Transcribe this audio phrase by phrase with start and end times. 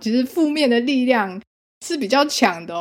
[0.00, 1.42] 其实负面的力量
[1.84, 2.80] 是比较强的哦。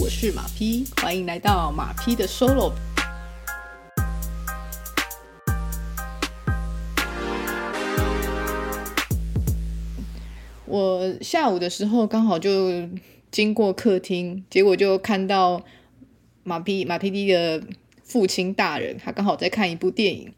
[0.00, 2.72] 我是马匹欢迎来到马匹的 Solo。
[10.64, 12.88] 我下午的时候刚好就
[13.30, 15.62] 经过客厅，结果就看到
[16.42, 17.62] 马匹马匹的
[18.02, 20.32] 父亲大人，他刚好在看一部电影。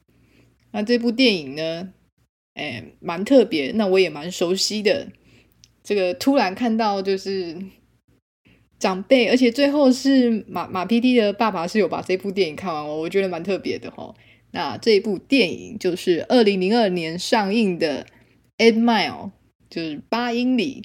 [0.72, 1.90] 那这部电影呢，
[2.58, 5.06] 哎，蛮特别，那我也蛮熟悉的。
[5.84, 7.56] 这个突然看到就是
[8.78, 14.14] 长辈，而且最后是马马 PD 的爸爸是有把这部电影看完哦，我觉得蛮特别的哦。
[14.50, 18.04] 那这部电影就是二零零二年上映的
[18.58, 19.26] 《Eight Mile》，
[19.70, 20.82] 就是八英里。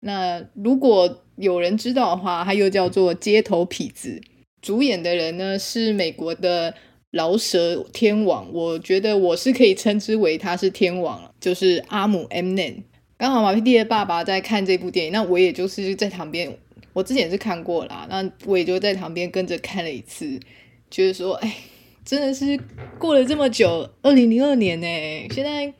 [0.00, 4.20] 那如果有人知道的话，它又叫做《街头痞子》。
[4.60, 6.74] 主演的人呢是美国的。
[7.12, 12.82] 饶舌天王，我觉得我是可以称之为他是天王，就是阿姆 M N。
[13.18, 16.50] 刚好马 PD 的爸爸在看这部电影，那我也就是在旁边，
[16.94, 20.40] 我之前是看过啦，那我也就在旁边跟着看了一次，
[20.88, 21.54] 就是说，哎，
[22.02, 22.58] 真的是
[22.98, 24.86] 过了这么久，二零零二年呢，
[25.34, 25.70] 现在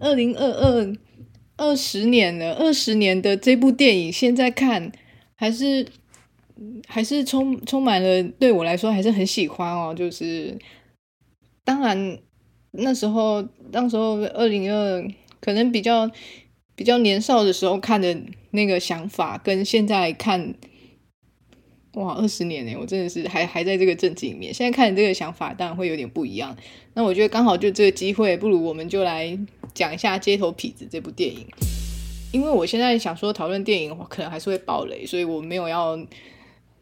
[0.00, 0.96] 二零二二
[1.58, 4.90] 二十年了，二十年的这部电影现在看
[5.34, 5.86] 还是。
[6.86, 9.94] 还是充充满了，对我来说还是很喜欢哦。
[9.94, 10.58] 就是
[11.64, 12.18] 当然
[12.72, 15.02] 那时候，那时候二零二
[15.40, 16.10] 可能比较
[16.74, 18.14] 比较年少的时候看的
[18.50, 20.54] 那个想法，跟现在看，
[21.94, 24.52] 哇，二十年呢，我真的是还还在这个阵子里面。
[24.52, 26.54] 现在看的这个想法当然会有点不一样。
[26.92, 29.38] 那我觉得刚好就这个机会，不如我们就来
[29.72, 31.46] 讲一下《街头痞子》这部电影。
[32.32, 35.98] 因为我现在想说讨论电影，可能还是会爆雷，所以我没有要。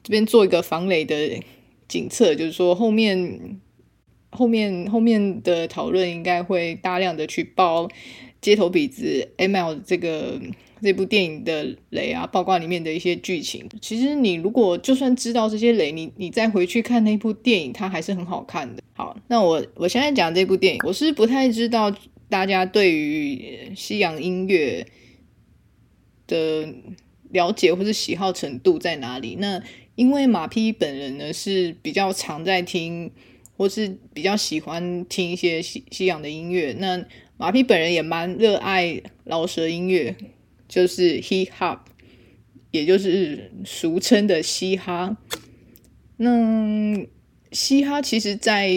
[0.09, 1.39] 这边做一个防雷的
[1.87, 3.61] 警测，就是说后面
[4.31, 7.87] 后面后面的讨论应该会大量的去爆
[8.41, 10.41] 《街头痞子》ML 这个
[10.81, 13.69] 这部电影的雷啊，包括里面的一些剧情。
[13.83, 18.83] 其实你如果就算知道这些雷，你你再回去看那部电影，它还是很好看的。
[18.95, 21.95] 好，那我我现在讲这部电影，我是不太知道
[22.31, 24.87] 大家对于西洋音乐
[26.27, 26.67] 的
[27.29, 29.37] 了解或是喜好程度在哪里。
[29.39, 29.63] 那
[29.99, 33.11] 因为马匹本人呢是比较常在听，
[33.57, 36.73] 或是比较喜欢听一些西西洋的音乐。
[36.79, 37.05] 那
[37.37, 40.15] 马匹本人也蛮热爱饶舌音乐，
[40.69, 41.81] 就是 Hip Hop，
[42.71, 45.17] 也就是俗称的嘻哈。
[46.19, 47.05] 那
[47.51, 48.69] 嘻哈其实在，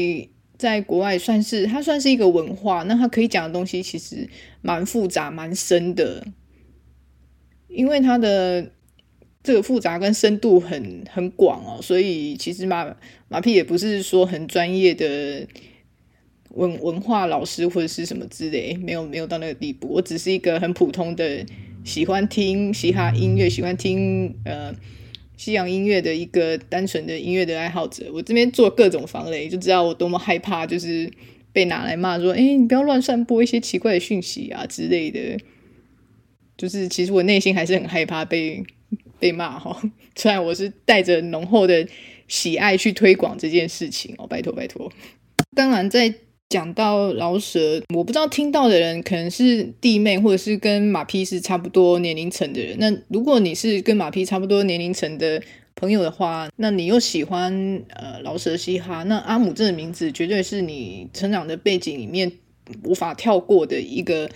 [0.58, 2.82] 在在国外算是它算是一个文化。
[2.82, 4.28] 那它可以讲的东西其实
[4.64, 6.26] 蛮复杂、蛮深的，
[7.68, 8.72] 因为它的。
[9.44, 12.96] 这个复杂跟深度很很广哦，所以其实马
[13.28, 15.48] 马屁也不是说很专业的
[16.50, 19.88] 文文化老师或者是什么之类，没有没有到那个地步。
[19.88, 21.44] 我只是一个很普通的
[21.84, 24.72] 喜欢听嘻哈音乐、喜欢听呃
[25.38, 28.12] 西洋音乐的一个单纯的音乐的爱好者。
[28.14, 31.10] 我这边做各种防雷，就知道我多么害怕，就是
[31.52, 35.40] 被拿来骂说：“哎，你不要乱散播一些奇怪的讯息啊之类的。”
[36.56, 38.64] 就是其实我内心还是很害怕被。
[39.22, 39.80] 被骂哈，
[40.16, 41.88] 虽然我是带着浓厚的
[42.28, 44.92] 喜爱去推广这件事情哦，拜托拜托。
[45.56, 46.14] 当然，在
[46.50, 52.76] 讲到饶舌，我不知道听到的人可能是弟妹，或者是跟马匹是差不多年龄层的人。
[52.80, 55.42] 那如果你是跟马匹差不多年龄层的
[55.76, 57.54] 朋友的话，那你又喜欢
[57.90, 62.32] 呃饶舌嘻哈，那阿姆这个名字绝对是你成长的背景里面
[62.84, 64.30] 无法跳过的一个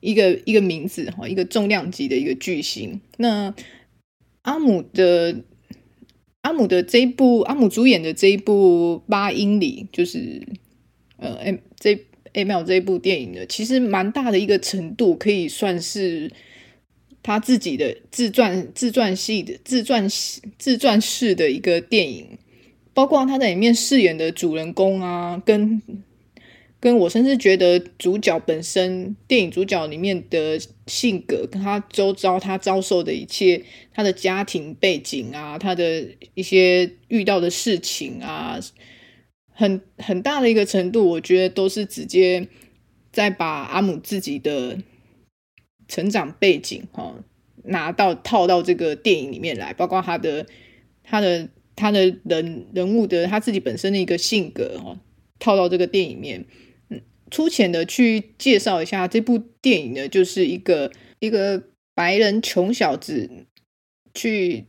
[0.00, 3.00] 一个一个名字哈，一个重量级的一个巨星。
[3.16, 3.54] 那
[4.42, 5.42] 阿姆的
[6.42, 10.46] 阿姆的这一部，阿姆主演的这一部《八英里》，就是
[11.16, 11.98] 呃，M 这
[12.34, 16.30] ML 这一部电影呢，其实蛮大的一个程度，可以算是
[17.22, 20.08] 他自己的自传自传系的自传
[20.58, 22.38] 自传式的一个电影，
[22.92, 25.80] 包括他在里面饰演的主人公啊，跟。
[26.82, 33.62] 跟我甚至觉得主角本身，电影主角里面的性格，跟他周遭他遭受的一切，
[33.94, 38.58] 他的家庭背景啊，他的一些遇到的事情啊，
[39.52, 42.48] 很很大的一个程度，我觉得都是直接
[43.12, 44.76] 在把阿姆自己的
[45.86, 47.14] 成长背景哈
[47.62, 50.44] 拿到套到这个电影里面来，包括他的
[51.04, 54.98] 他的他的人人物的他自己本身的一个性格哈
[55.38, 56.44] 套到这个电影里面。
[57.32, 61.64] 粗浅的去介绍一下这部电影呢，就是一个一个
[61.94, 63.46] 白人穷小子
[64.14, 64.66] 去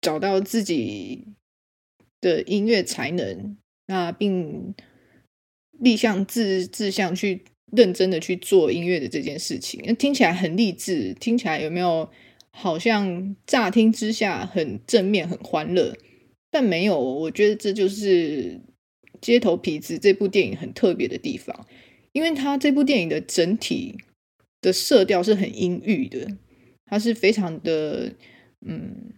[0.00, 1.24] 找到自己
[2.20, 3.56] 的音乐才能，
[3.86, 4.74] 那并
[5.80, 7.42] 立向志志向去
[7.72, 9.94] 认真的去做音乐的这件事情。
[9.96, 12.10] 听起来很励志，听起来有没有
[12.50, 15.96] 好像乍听之下很正面、很欢乐？
[16.50, 18.52] 但没有，我觉得这就是
[19.20, 21.66] 《街头痞子》这部电影很特别的地方，
[22.14, 23.96] 因为它这部电影的整体
[24.62, 26.26] 的色调是很阴郁的，
[26.86, 28.12] 它是非常的
[28.66, 29.12] 嗯，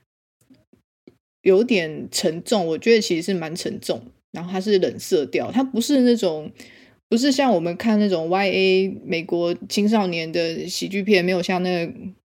[1.43, 2.67] 有点沉重。
[2.67, 4.03] 我觉得其实是蛮沉重，
[4.33, 6.51] 然后它是冷色调，它不是那种
[7.09, 11.93] 不是像我们看那种 YA 美国青少年的喜剧片，没有像那个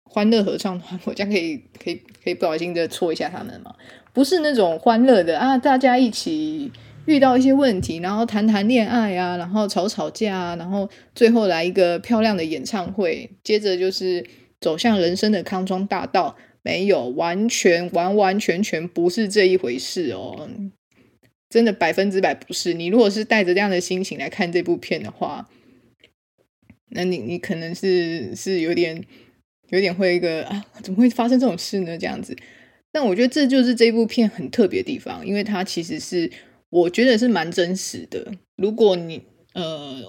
[0.04, 3.76] 欢乐合唱团，我这样可以可以可以不小心的戳一下他们嘛？
[4.12, 6.72] 不是那种欢乐的啊，大家一起
[7.08, 14.24] 遇到一些问题，然后谈谈恋爱啊，然后吵吵架啊，然后最后来一个漂亮的演唱会，接着就是
[14.62, 16.38] 走向人生的康庄大道。
[16.64, 20.50] 没有，完全完完全全不是这一回事哦，
[21.50, 22.74] 真的百分之百不是。
[22.74, 25.48] 你如果是带着这样的心情来看这部片的话，
[26.90, 29.02] 那你你可能是是有点
[29.70, 31.98] 有点会一个啊，怎么会发生这种事呢？
[31.98, 32.36] 这样子。
[32.92, 36.30] 但我觉得这就是这部片很特别的地方，因为它其实是
[36.70, 38.32] 我觉得是蛮真实的。
[38.56, 39.22] 如果你
[39.54, 40.02] 呃，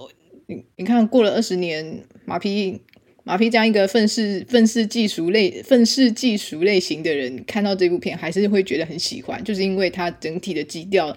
[0.47, 2.81] 你你看过了二十年，马匹
[3.23, 11.15] 马匹这样一个愤世愤世嫉俗类愤世嫉俗类型的人，看到这部片还是会觉得很喜欢，就是因为它整体的基调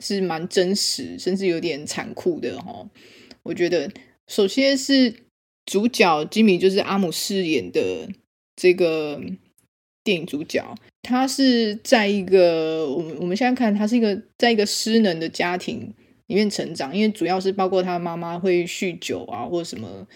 [0.00, 2.88] 是蛮真实，甚至有点残酷的齁。
[3.42, 3.90] 我觉得
[4.26, 5.14] 首先是
[5.66, 8.08] 主角吉米，就是阿姆饰演的
[8.56, 9.20] 这个。
[10.04, 10.62] 电影主角，
[11.04, 15.94] 他是在一个我们我们现在看，他是一个在一个失能的家庭
[16.26, 20.08] 里面成长，因为主要是包括他妈妈会酗酒啊，或者什么，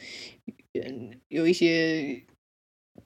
[0.73, 2.23] 嗯，有一些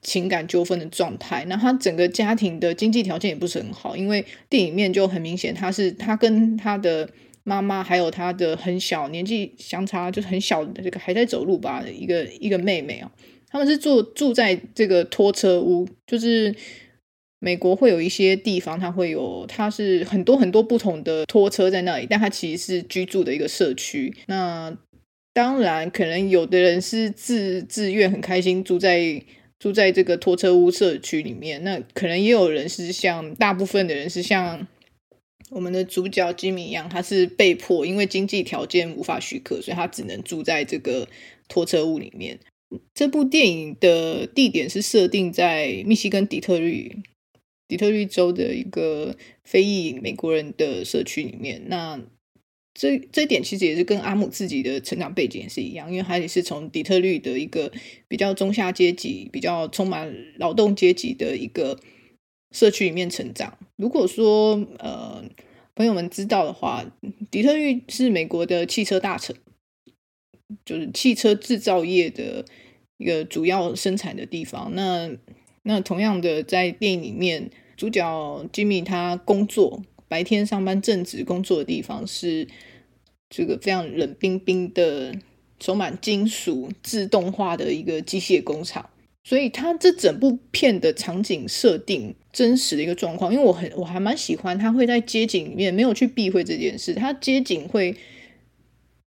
[0.01, 1.45] 情感纠纷的状态。
[1.47, 7.09] 那他整个家庭的经济条件也不是很好，因为电影面就很明显，他是他跟他的
[7.43, 13.11] 妈妈还有他的很小年纪相差就是很小的这个还在走路吧一个一个妹妹啊。
[13.49, 16.55] 他们是住住在这个拖车屋，就是
[17.43, 24.15] 美国会有一些地方，它会有，它是很多很多不同的拖车在那里，但它其实是居住的一个社区。
[24.27, 24.73] 那
[25.33, 29.21] 当然，可能有的人是自自愿很开心住在
[29.59, 34.65] 住在这个拖车屋社区里面，那可能也有人是像大部分的人是像
[35.49, 41.09] 我们的主角吉米一样，他是被迫因为经济条件无法许可，所以他只能住在这个
[41.49, 42.39] 拖车屋里面。
[42.93, 46.97] 这部电影的地点是设定在密西根底特律，
[47.73, 51.63] 底特律州的一个非裔美国人的社区里面。
[51.65, 51.99] 那
[52.75, 57.71] 这这一点其实也是跟阿姆自己的成长背景也是一样，因为他也是从底特律的一个
[58.07, 61.79] 比较中下阶级、比较充满劳动阶级的一个
[62.51, 63.57] 社区里面成长。
[63.75, 65.23] 如果说呃
[65.73, 66.85] 朋友们知道的话，
[67.31, 69.35] 底特律是美国的汽车大城，
[70.63, 72.45] 就是汽车制造业的。
[72.99, 74.71] 一个主要生产的地方。
[74.75, 75.09] 那
[75.63, 82.47] 那同样的，在电影里面，主角吉米他工作白天上班正职工作的地方是
[83.29, 85.15] 这个非常冷冰冰的、
[85.59, 88.89] 充满金属自动化的一个机械工厂。
[89.23, 97.95] 所以，他这整部片的场景设定真实的一个状况，因为我很我还蛮喜欢他会在街景里面没有去避讳这件事，他街景会。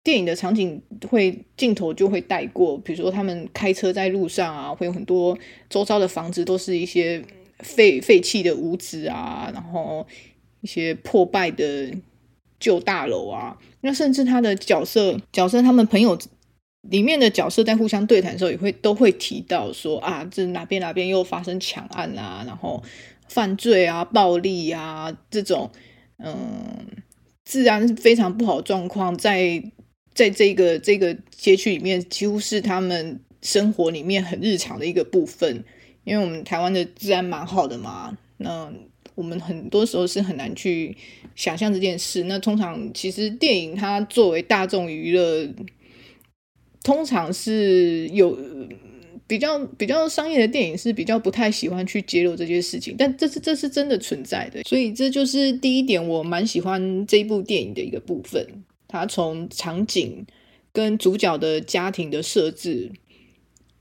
[0.04, 5.38] 电影的场景会镜头就会带过，比如说他们开车在路上啊，会有很多
[5.70, 7.24] 周遭的房子都是一些
[7.64, 10.06] 废废弃的屋子啊，然后
[10.62, 11.94] 一些破败的
[12.60, 13.58] 旧大楼啊。
[13.82, 16.18] 那甚至他的角色角色，他们朋友
[16.90, 22.84] 里面的角色在互相对谈的时候，也会都会提到说啊，这哪边哪边又发生抢案啊，然后
[23.28, 25.72] 犯罪啊、暴力啊这种，
[26.18, 26.86] 嗯，
[27.46, 29.64] 治安非常不好的状况在。
[30.14, 35.64] 在这个这个街区里面，几乎是他们生活里面很日常的一个部分。
[36.12, 38.70] 因为我们台湾的治安蛮好的嘛，那
[39.16, 40.94] 我们很多时候是很难去
[41.38, 42.26] 想象这件事。
[42.26, 45.48] 那通常其实电影它作为大众娱乐，
[46.84, 48.38] 通常是有
[49.26, 54.62] 比较比较商业的电影是比较不太喜欢去揭露这些事情，但这是这是真的存在的。
[54.64, 58.46] 所以这就是第一点，我蛮喜欢这部电影的一个部分。
[58.90, 60.26] 它从场景
[60.74, 62.92] 跟主角的家庭的设置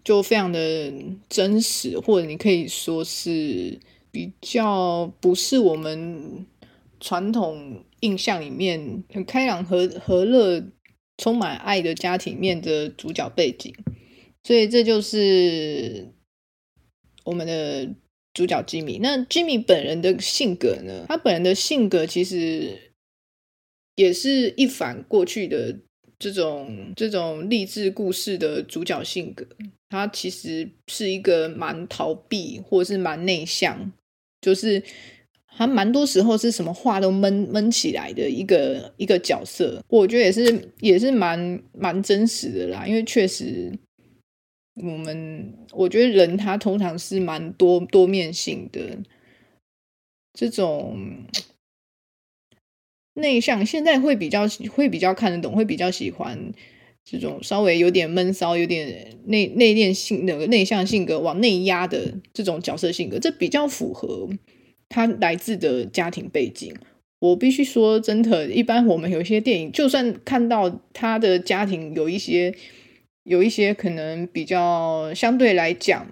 [0.04, 0.92] 就非常的
[1.28, 3.78] 真实，或者你可以说是
[4.10, 6.46] 比较不是我们
[7.00, 10.62] 传统印象里面很开朗和和乐、
[11.18, 13.74] 充满爱的家庭面的主角背景，
[14.44, 16.08] 所以这就是
[17.24, 17.88] 我们的
[18.32, 18.98] 主角吉米。
[19.02, 21.06] 那吉米本人的性格呢？
[21.08, 22.90] 他本人的性格其实。
[23.96, 25.78] 也是一反过去的
[26.20, 29.46] 这种这种励志故事的主角性格，
[29.88, 33.90] 他其实是一个蛮逃避或者是蛮内向，
[34.42, 34.82] 就是
[35.56, 39.82] 他蛮多时候是什么话都闷闷起来的一个一个角色。
[39.88, 43.72] 我觉得也是也是蛮蛮真实的啦，因为确实
[44.74, 48.98] 我们我觉得人他通常是蛮多多面性的，
[50.34, 51.24] 这种。
[53.20, 56.52] 内向现在会比较会比较看得懂，会比较喜欢
[57.04, 64.28] 这种稍微有点闷骚、有点内内敛性的内向性格往内压的这种角色性格，这比较符合
[64.88, 66.74] 他来自的家庭背景。
[67.20, 72.54] 我必须说，真的，一般我们有一些电影，就算看到他的家庭有一些
[73.24, 76.06] 有一些可能比较相对来讲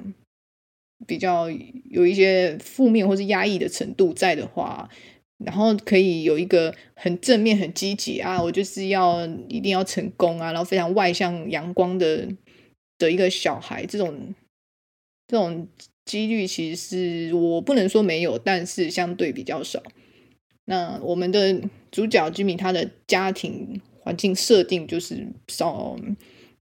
[1.07, 1.49] 比较
[1.91, 4.89] 有一些负面或是压抑的程度在的话。
[5.45, 12.29] 然后可以有一个很正面、很积极啊，我就是要一定要成功啊，然后非常外向、阳光的
[12.99, 14.35] 的一个小孩，这种
[15.29, 15.69] 这种
[16.05, 19.81] 几率其实是我不能说没有，但是相对比较少。
[20.65, 25.97] 那我们的主角吉米，他的家庭环境设定就是少，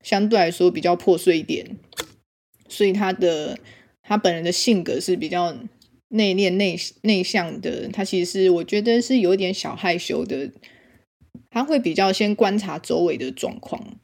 [0.03, 1.77] 相对来说比较破碎一点，
[2.69, 3.57] 所以他的
[4.03, 5.57] 他本人的性格是比较。
[6.09, 10.51] 内敛、内内向的他，其实我觉得是有点小害羞的。
[11.49, 13.99] 他会比较先观察周围的状况，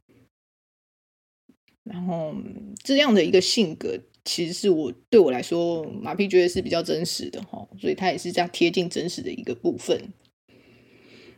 [1.84, 2.36] 然后
[2.84, 7.68] 这样的一个性格，其实是我对我来说，马屁觉得是比较真实的哈。
[7.80, 10.10] 所以他也是这样贴近真实的一个部分。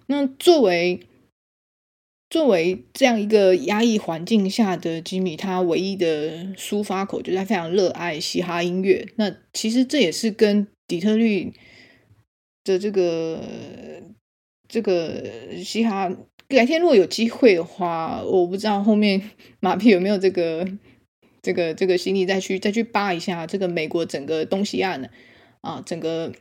[0.07, 0.99] 那作为。
[2.35, 9.07] 作为这样一个压抑环境下的吉米，他唯一的抒发口就是他非常热爱嘻哈音乐。
[9.15, 11.53] 那其实这也是跟底特律
[12.65, 13.41] 的这个
[14.67, 15.23] 这个
[15.63, 16.13] 嘻哈，
[16.49, 20.67] 改天如果有机会的话，我不知道后面 马屁有没有这个
[21.41, 25.09] 这个这个心力再去再去扒一下这个美国整个东西岸
[25.61, 26.33] 啊，整个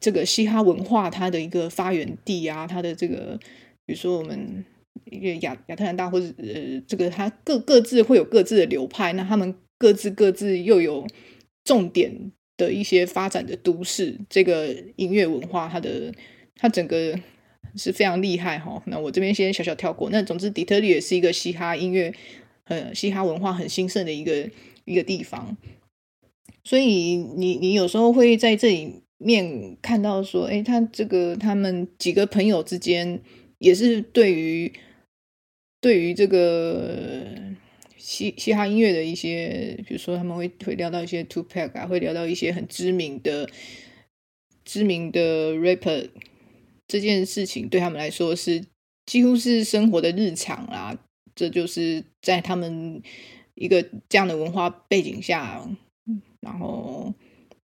[0.00, 3.38] 这个嘻哈文化它的一个发源地啊，它的这个
[3.84, 4.64] 比如说我们。
[5.06, 11.06] 一个亚亚特兰大，或者呃，这个他各各自会有各自的流派，那他们各自各自又有
[11.64, 16.12] 重点的一些发展的都市，这个音乐文化，它的
[16.56, 17.18] 它整个
[17.76, 18.82] 是非常厉害哈。
[18.86, 20.10] 那我这边先小小跳过。
[20.10, 22.14] 那总之，底特律也是一个嘻哈音乐，
[22.64, 24.48] 呃，嘻哈文化很兴盛的一个
[24.84, 25.56] 一个地方。
[26.62, 33.20] 所以你你有时候会在这里面看到说，哎，他这个他们几个朋友之间。
[33.58, 34.70] 也是对于
[35.84, 37.26] 对于这个
[37.98, 43.50] 嘻嘻哈音乐的一些，比如说他们会会聊到一些 Tupac 啊，会聊到一些很知名的
[44.64, 46.08] 知名的 rapper，
[46.88, 48.64] 这件事情对他们来说是
[49.04, 50.98] 几乎是生活的日常啦。
[51.34, 53.02] 这就是在他们
[53.54, 55.68] 一个这样的文化背景下，
[56.40, 57.12] 然后。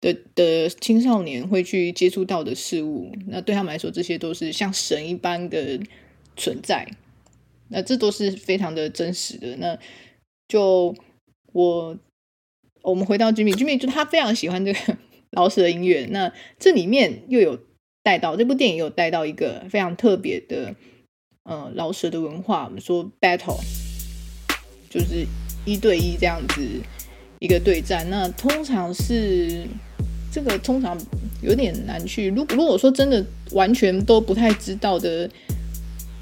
[0.00, 5.80] 的的青少年会去接触到的事物，那对他们来说，这些都是像神一般的
[6.36, 6.88] 存在。
[7.70, 9.56] 那这都是非常的真实的。
[9.56, 9.78] 那
[10.48, 10.94] 就
[11.52, 11.96] 我
[12.82, 14.78] 我们回到 Jimmy，Jimmy 就他非常喜欢这个
[15.32, 16.06] 老舍的音乐。
[16.10, 17.58] 那这里面又有
[18.02, 20.74] 带到这部电影，有带到一个非常特别的，
[21.44, 22.64] 呃，老舍的文化。
[22.64, 23.60] 我们说 battle，
[24.88, 25.26] 就是
[25.64, 26.62] 一对一这样子
[27.38, 28.08] 一个对战。
[28.08, 29.66] 那通常是。
[30.30, 30.96] 这个通常
[31.42, 32.28] 有点难去。
[32.28, 35.28] 如如果说真的完全都不太知道的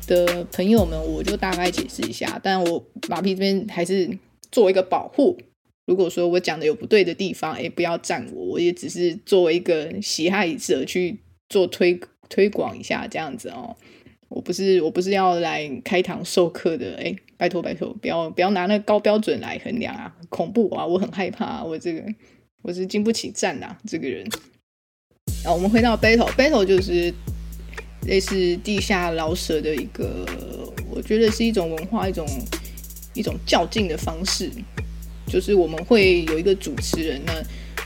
[0.06, 2.40] 的朋友们，我就大概解释一下。
[2.42, 4.18] 但我马屁这边还是
[4.50, 5.38] 做一个保护。
[5.86, 8.44] 如果说我讲的有不对的地方，哎，不要赞我。
[8.44, 13.76] 我也只是作为一个喜爱者去做推推广一下这样子哦。
[14.28, 16.96] 我不是我不是要来开堂授课的。
[16.96, 22.02] 哎，拜托拜托，不要不要拿那个高标准来衡量啊，恐怖啊，我很害怕，我这个。
[22.62, 24.26] 我是经不起战的这个人。
[25.44, 27.14] 好，我们回到 battle，battle 就是
[28.06, 30.24] 类似地下老舍的一个，
[30.90, 32.26] 我觉得是一种文化，一种
[33.14, 34.50] 一种较劲的方式。
[35.26, 37.32] 就是我们会有一个主持人呢，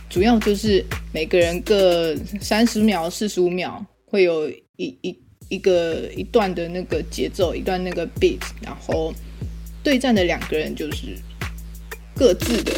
[0.08, 9.12] 主要就是每个人各三十秒、四十五秒会有一一一个一段的那个节奏，一段那个 beat，然后
[9.82, 11.16] 对战的两个人就是
[12.14, 12.72] 各自的。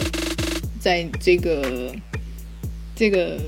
[0.81, 1.95] 在这个
[2.97, 3.39] 这个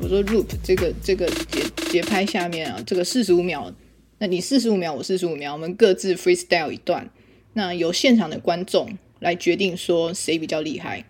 [0.00, 1.60] 我说 loop 这个这个节
[1.90, 3.72] 节拍下面啊，这个四十五秒，
[4.18, 7.10] 那你四十五秒，我四十五秒，我们各自 freestyle 一段，
[7.54, 11.04] 那由现场的观众来决定说谁比较厉害。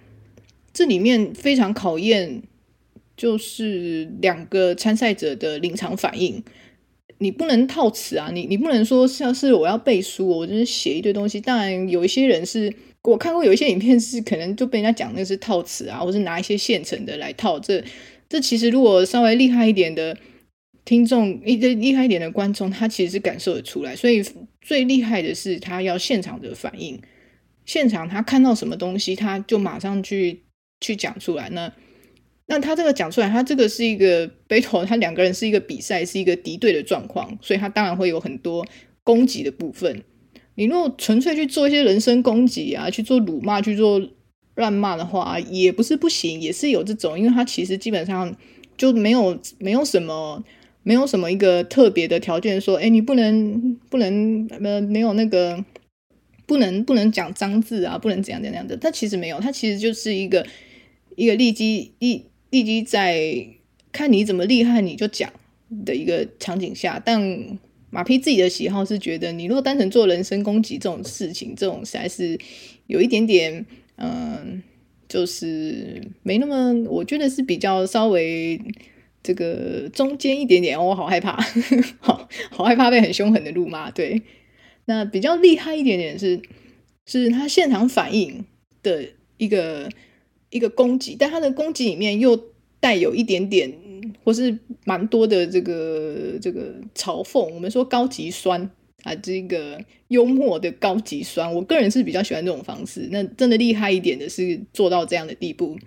[0.73, 2.43] 这里面非常考验，
[3.17, 6.43] 就是两个参赛者的临场反应。
[7.19, 11.41] 你不能套词啊，你你不能说像是我要背书，我就是写一堆东西。
[11.41, 12.71] 当然有一些人是
[13.03, 17.59] 我看过有一些影片是可能就被人家讲那是套词啊，或是拿一些现成的来套。
[17.59, 17.83] 这
[18.29, 20.17] 这其实如果稍微厉害一点的
[20.85, 23.95] 听众，一个厉害一点的观众，他其实是感受得出来。
[23.95, 24.25] 所以
[24.61, 27.01] 最厉害的是他要现场的反应，
[27.65, 30.43] 现场他看到什么东西，他就马上去
[30.81, 31.49] 去讲出来。
[31.51, 31.73] 那
[32.47, 38.65] 那他这个讲出来，他这个是一个 battle，他两个人是一个比赛，是一个敌对的状况，所以他当然会有很多
[39.03, 40.03] 攻击的部分。
[40.55, 44.01] 你如果纯粹去做一些人身攻击啊，去做辱骂，去做
[44.57, 48.37] 乱骂的话，也不是不行，也是有这种，因为他其实基本上
[48.77, 50.43] 就没有没有什么
[50.83, 55.65] 没有什么一个特别的条件说，哎，你不能不能呃没有那个
[56.47, 60.47] 不能不能讲脏字啊，不能怎样怎样的，他其实没有，他其实就是一个
[61.15, 62.25] 一个立基立。
[62.51, 63.45] 立即在
[63.91, 65.31] 看你怎么厉害，你就讲
[65.85, 67.21] 的一个场景下，但
[67.91, 72.39] 马屁自己的喜好是觉得，你如果单纯做人身攻击这种事情，这种实在是
[72.87, 74.63] 有一点点，嗯、
[75.09, 78.61] 就是没那么，我觉得是比较稍微
[79.23, 81.41] 这个中间一点点，我好害怕，
[82.01, 83.91] 好好害怕被很凶狠的辱骂。
[83.91, 84.23] 对，
[84.87, 86.41] 那比较厉害一点点是，
[87.07, 88.45] 是他现场反应
[88.83, 89.91] 的一个。
[90.49, 92.41] 一个攻击，但他的攻击里面又
[92.79, 93.71] 带有一点点，
[94.25, 97.41] 或是蛮多的这个这个嘲讽。
[97.53, 98.71] 我们说高级酸
[99.07, 103.09] 啊，这个幽默的高级酸，我个人是比较喜欢这种方式。
[103.13, 105.79] 那真的厉害一点的是做到这样的地步。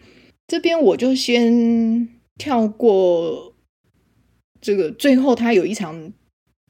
[0.47, 2.07] 这边我就先
[2.37, 3.53] 跳过
[4.61, 6.13] 这个，最后他有一场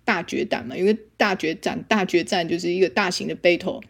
[0.03, 3.81] 大决战嘛，因为大决战，大决战就是一个大型的 battle。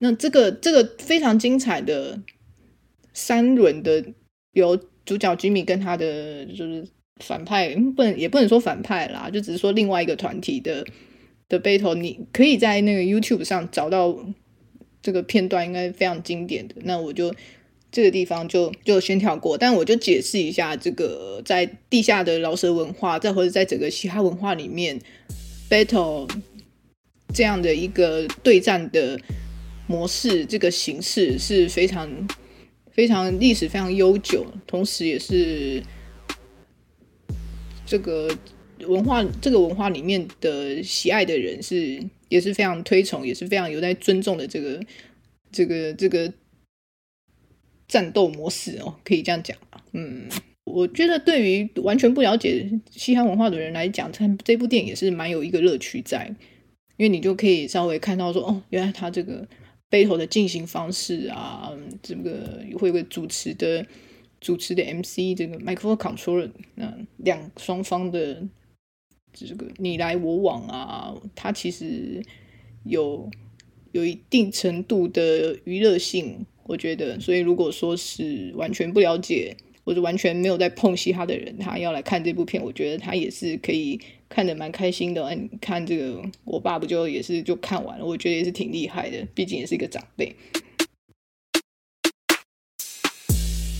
[0.00, 2.20] 那这个这个非常精彩的。
[3.14, 4.04] 三轮的
[4.52, 10.86] 由主角 Jimmy 跟他的就是反派，不能也不能说反派啦，就只是说另外一个团体的
[11.48, 14.16] 的 battle，你可以在那个 YouTube 上找到
[15.02, 16.74] 这个片段，应该非常经典的。
[16.82, 17.34] 那我就
[17.90, 25.00] 这个地方就就先跳过，但我就解释一下这个在地下的饶舌文化，再或者在整个嘻哈文化里面
[25.70, 26.30] battle
[27.32, 29.20] 这样的一个对战的
[29.86, 32.28] 模式，这个形式是非常。
[32.90, 35.80] 非常历史非常悠久，同时也是
[37.86, 38.28] 这个
[38.86, 44.80] 文化这个文化里面的喜爱的人是也是非常推崇，也是非常有在尊重的这个
[45.50, 46.32] 这个这个
[47.86, 49.56] 战斗模式哦，可以这样讲？
[49.92, 50.28] 嗯，
[50.64, 56.26] 我觉得对于完全不了解西汉文化的人来讲，看这部电影也是蛮有一个乐趣在，
[56.96, 59.46] 因为你就可以稍微看到说，哦，原来他这个。
[59.90, 63.86] battle 的进行方式啊，这个会有个主持的
[64.38, 68.46] 主持的 MC，这个 microphone controller，那两双方的
[69.32, 72.22] 这个你来我往啊，它其实
[72.84, 73.30] 有
[73.92, 77.18] 有一定程度的娱乐性，我觉得。
[77.20, 84.00] 所以如果说是完全不了解或者完全没有在碰嘻哈的人，他要来看这部片，我觉得他也是可以。
[84.30, 90.36] 看得蛮开心的，哎，你看这个，我爸不就也是就看完了，我觉得也是挺厉害的，毕竟也是一个长辈。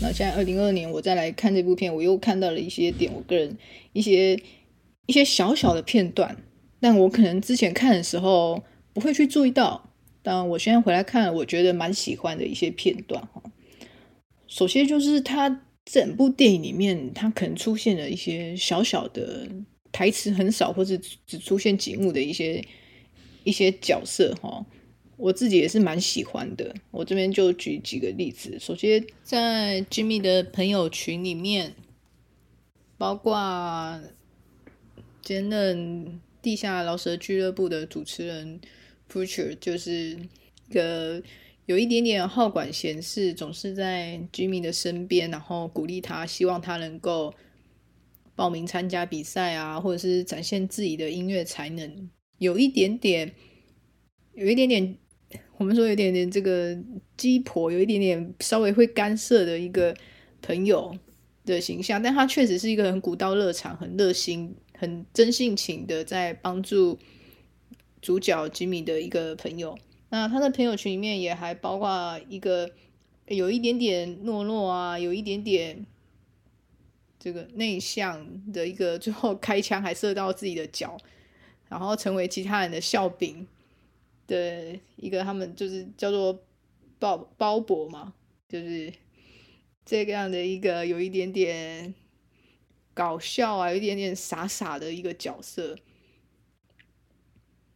[0.00, 3.58] 那现在二零二二年，我再来看这部片，我又看到了一些点，我个人
[3.92, 4.40] 一些
[5.08, 6.36] 一些小小的片段，
[6.78, 9.90] 但我可能之前看的时候不会去注意到，
[10.22, 13.42] 但我现在回来看，我觉得蛮喜欢的一些片段哈。
[14.46, 19.48] 首先就是他整部电影里面，他可能出现了一些小小的。
[19.90, 22.62] 台词很少，或者只出现几幕的一些
[23.42, 24.64] 一些角色哈，
[25.16, 26.72] 我自己也是蛮喜欢的。
[26.90, 28.58] 我这边就举几个例子。
[28.60, 31.74] 首先，在 Jimmy 的朋友群里面，
[32.98, 33.98] 包括
[35.28, 38.58] 兼任地下饶舌俱乐部的主持人
[39.12, 40.16] putsure 就是
[40.70, 41.22] 一个
[41.66, 47.34] 有一点点好管闲事，总是在 Jimmy 的身边，然后鼓励他，希望他能够。
[48.34, 53.34] 报名参加比赛啊，或者是展现自己的音乐才能，有一点点，
[54.34, 54.96] 有一点点，
[55.56, 56.78] 我们说有点点这个
[57.16, 59.92] 鸡婆，有一点点稍微会干涉的一个
[60.40, 60.96] 朋友
[61.44, 66.98] 的形象，但他确实是一个很古道热肠、很热心、很真性情的在帮助
[68.00, 69.76] 主角吉米的一个朋友。
[70.08, 72.70] 那他的朋友群里面也还包括一个
[73.26, 75.84] 有一点点懦弱啊，有一点点。
[77.20, 80.96] 这个内向的一个，最后开枪还射到自己的脚，
[81.68, 83.44] 然后成为其他人的笑柄
[84.28, 86.40] 的一个，他们就是叫做
[87.00, 88.14] 鲍鲍勃嘛，
[88.48, 88.92] 就是
[89.84, 91.92] 这个样的一个有一点点
[92.98, 95.78] 搞笑啊，有一点点傻傻的一个角色。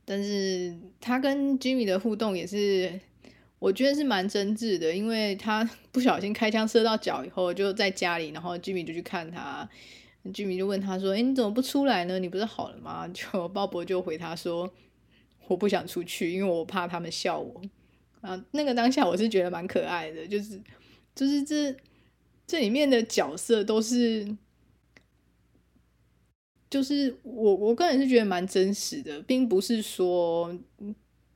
[0.04, 2.98] 但是他跟 Jimmy 的互动也是，
[3.60, 9.68] 我觉得是蛮真挚的，因为他 不小心开枪射到脚以后，就在家里，然后 Jimmy 就去看他
[10.24, 12.18] ，Jimmy 就问他说：“诶，你怎么不出来呢？
[12.18, 14.68] 你不是好了吗？”就 鲍勃就回他说
[15.46, 17.62] ：“我不想出去，因为我怕他们笑我。”
[18.22, 20.60] 啊，那个当下我是觉得蛮可爱的，就是
[21.14, 21.76] 就是这
[22.44, 24.36] 这里面的角色都是。
[26.72, 30.58] 就是我我个人是觉得蛮真实的，并不是说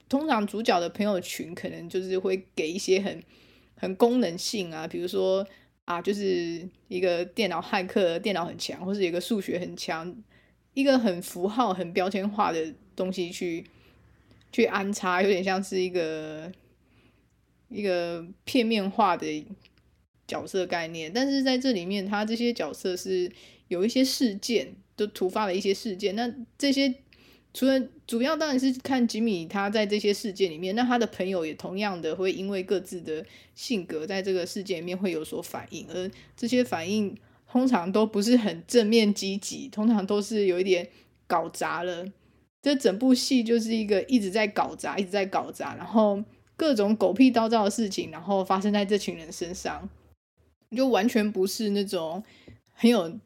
[0.08, 3.22] 通常主角的朋友群可能就是会给一些很
[3.76, 5.46] 很功能性啊，比如说
[5.84, 10.16] 啊，就是一个电脑骇客，电脑很强，或是一个数学很强，
[10.72, 13.62] 一个很符号、很标签化的东西去
[14.50, 16.50] 去安插，有点像是一个
[17.68, 19.44] 一个片面化的
[20.26, 21.12] 角色概念。
[21.12, 23.30] 但是在这里面，他这些角色是
[23.68, 24.74] 有一些事件。
[24.96, 26.94] 就突发了一些事件，那这些
[27.52, 37.14] 除了主要当然是看吉米他在这些事件里面，那他的朋友也同样的会因为各自的性格在这个事件里面会有所反应，而这些反应
[37.50, 40.88] 通常都不是很正面积极，通常都是有一点
[41.26, 42.06] 搞砸了。
[42.62, 46.22] 这整部戏就是一个一直在搞砸，一直在搞砸，然后
[46.56, 49.88] 各种狗屁倒灶的事情，然后发生在这群人身上，
[50.74, 52.24] 就完全不是那种
[52.72, 53.18] 很有。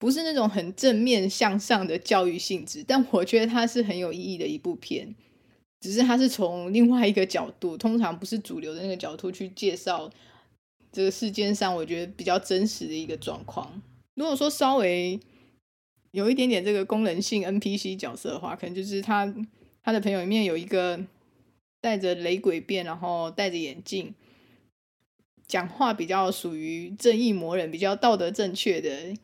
[0.00, 5.14] 不是那种很正面向上的教育性质，但我觉得它是很有意义的一部片。
[5.78, 10.10] 只是它是从另外一个角度，通常不是主流的那个角度去介绍
[10.90, 13.82] 这个世界上，我觉得比较真实的一个状况。
[14.14, 15.20] 如果说稍微
[16.12, 19.34] 有一点点这个功能性 NPC 角色的话，可能就是他
[19.82, 20.98] 他的朋友里面有一个
[21.82, 24.14] 戴着雷鬼辫，然后戴着眼镜，
[25.46, 29.14] 讲话比较属于正义魔人，比较道德正确的。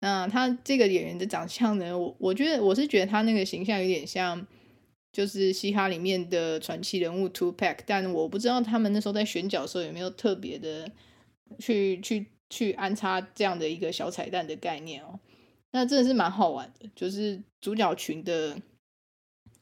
[0.00, 1.98] 那他这个演员的长相呢？
[1.98, 4.46] 我我觉得我是觉得他那个形象有点像，
[5.10, 10.88] 就是嘻哈里面的传奇人物 Tupac，但我不知道他们那时候在选角的时候有没有特别的
[11.58, 15.18] 去去去安插这样的一个小彩蛋的概念哦。
[15.72, 18.56] 那真的是蛮好玩的，就是主角群的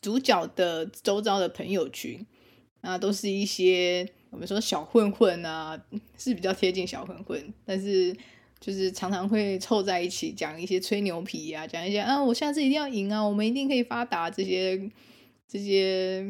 [0.02, 2.26] 主角的周遭的朋友群，
[2.82, 5.82] 那都是一些我们说小混混啊，
[6.18, 8.14] 是比较贴近小混混，但是。
[8.66, 14.76] 就是常常会凑在一起讲一些吹牛皮啊，讲一些啊，我下次一定要赢啊，我们一定可以发达这些
[15.46, 16.26] 这些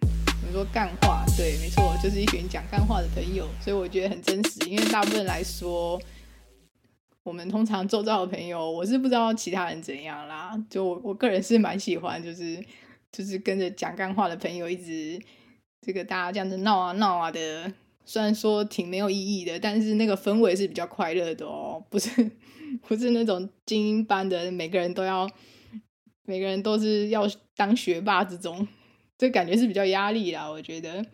[0.00, 1.24] 怎么说干话？
[1.36, 4.70] 对，没错，就是一群讲干话的朋友，所以我觉得很真实。
[4.70, 6.00] 因为大部分来说，
[7.24, 10.56] 我们通常周遭的朋友，我是不知道其他人怎样啦。
[10.70, 12.64] 就我我个人是蛮喜欢，就是
[13.10, 15.20] 就是跟着讲干话的朋友，一直
[15.84, 17.72] 这个大家这样子闹啊闹啊的。
[18.08, 22.08] 虽然说挺没有意义的，但是那个氛围是比较快乐的哦，不是
[22.86, 25.28] 不是那种精英班的，每个人都要，
[26.24, 28.66] 每个人都是要当学霸这种，
[29.18, 31.04] 这感觉是比较压力啦，我觉得。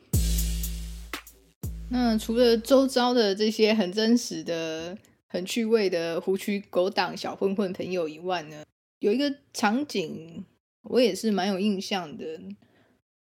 [1.89, 8.63] 那除了周遭的这些很真实的、很趣味的狐群狗党小混混朋友以外呢，
[8.99, 10.45] 有一个场景
[10.83, 12.39] 我也是蛮有印象的，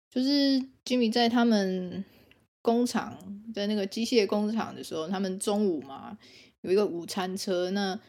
[0.10, 2.04] 就是 Jimmy 在他们。
[2.64, 3.16] 工厂
[3.54, 6.18] 在那个机械工厂的时候，他们中午嘛
[6.62, 8.00] 有一个午餐车，那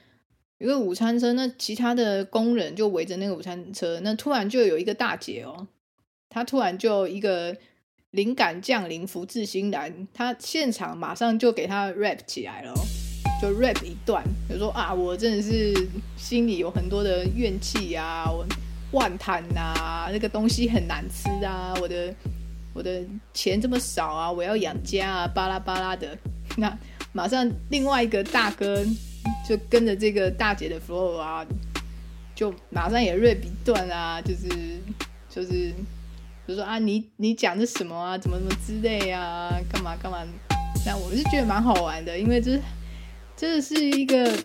[0.59, 5.67] 有一个午餐车，那其他的工人就围着那个午餐车，那突然就有一个大姐哦，
[6.31, 7.57] 她突然就一个
[8.13, 12.73] 灵感降临，福至心来，她现场马上就给她 rap 起来了，
[13.43, 15.75] 就 rap 一段，就说啊，我真的是
[16.17, 18.47] 心里有很多的怨气啊，我
[18.93, 22.15] 万叹呐，那个东西很难吃啊，我的。
[22.75, 26.19] 我的钱这么少啊，我要养家啊，巴拉巴拉的。
[26.59, 26.77] 那
[27.13, 28.85] 马上另外一个大哥
[29.49, 31.47] 就跟着这个大姐的 flow 啊，
[32.35, 34.49] 就马上也 rap 一段啊，就是
[35.31, 35.73] 就是
[36.47, 40.19] 就说啊，你你讲的什么啊，怎么怎么之类啊，干嘛干嘛？
[40.85, 42.61] 那我是觉得蛮好玩的，因为这
[43.37, 44.37] 这是一个，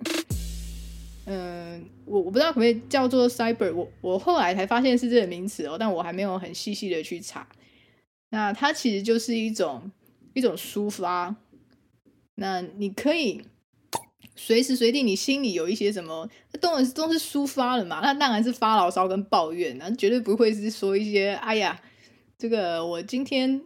[1.26, 7.46] 嗯、我我不知道可不可以叫做 cyber，我我后来才发现是这个名词哦，但我还没有很细细的去查。
[8.32, 9.92] 那它其实就是一种
[10.34, 11.36] 一种抒发，
[12.36, 13.42] 那你可以
[14.36, 16.30] 随时随地，你心里有一些什么，
[16.62, 18.00] 当然都是抒发了嘛。
[18.02, 21.82] 那当然是发牢骚跟抱怨，那绝对不会是说一些“哎呀，
[22.38, 23.62] 这个我今天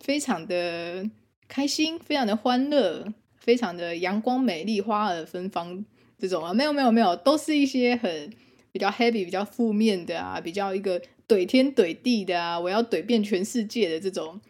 [0.00, 1.08] 非常的
[1.46, 3.06] 开心，非常的欢乐，
[3.38, 5.84] 非常的阳光美丽，花儿芬芳”
[6.18, 8.28] 这种啊，没有没有没有，都是一些很
[8.72, 11.00] 比较 happy、比较负面的啊，比较一个。
[11.30, 12.58] 怼天怼地的啊！
[12.58, 14.40] 我要怼遍全世界的这种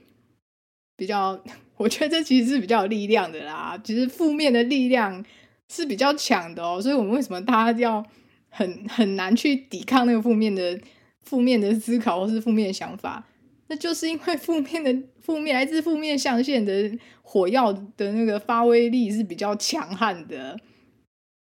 [0.96, 1.38] 比较，
[1.76, 3.78] 我觉得这其实是比较有力量的啦。
[3.84, 5.22] 其实负面的力量
[5.68, 8.06] 是比较强的哦，所以我们为什么大家要
[8.48, 10.80] 很很难去抵抗那个负面的
[11.20, 13.26] 负面的思考或是负面想法，
[13.68, 16.90] 那就是因为负面的负面来自负面象限的
[17.22, 20.58] 火药的那个发威力是比较强悍的。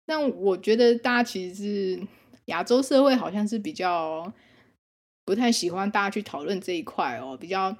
[0.04, 2.02] 但我觉得大家其实是
[2.46, 4.30] 亚洲社会好像是比较
[5.24, 7.76] 不太喜欢大家去讨论这一块哦，比较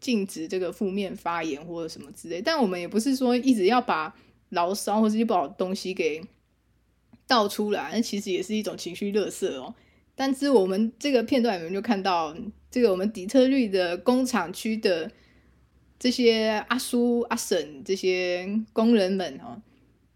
[0.00, 2.40] 禁止这个负面发言或者什么之类。
[2.40, 4.14] 但我们也不是说一直要把
[4.50, 6.22] 牢骚或是一不好东西给
[7.26, 9.74] 倒出来，那其实也是一种情绪垃圾哦。
[10.14, 12.36] 但是我们这个片段里面就看到，
[12.70, 15.10] 这个我们底特律的工厂区的
[15.98, 19.60] 这些阿叔阿婶这些工人们哦。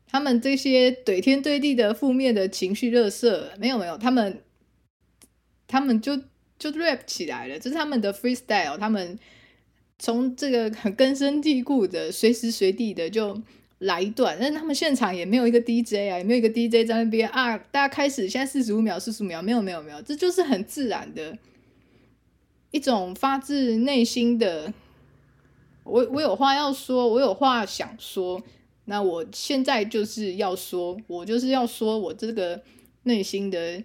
[0.07, 4.43] 他们这些怼天怼地的负面的情绪垃圾，没有没有，他们
[5.69, 6.17] 他们就
[6.59, 9.17] 就 rap 起来了，这是他们的 freestyle，他们
[10.01, 13.41] 从这个很根深蒂固的，随时随地的就
[13.79, 21.39] 来一段，但他们现场也没有一个 DJ 啊，也没有一个 DJ 在那边啊，大家开始，现在四十五秒，四十五秒，没有没有没有，这就是很自然的
[22.73, 24.73] 一种发自内心的，
[25.85, 28.43] 我我有话要说，我有话想说。
[28.91, 32.63] 那我现在就是要说，我就是要说我这个
[33.03, 33.85] 内心的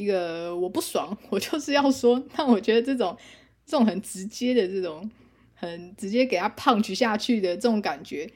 [0.00, 2.22] 一个我不爽，我就是要说。
[2.36, 3.16] 那我觉得这种
[3.66, 5.10] 这种很直接的这种
[5.54, 8.30] 很直接给他 punch 下去的这种感觉，